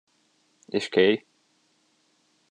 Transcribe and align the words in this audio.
És 0.79 0.87
Kay? 0.95 1.21